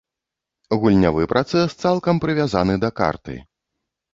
[0.85, 3.35] Гульнявы працэс цалкам прывязаны да карты.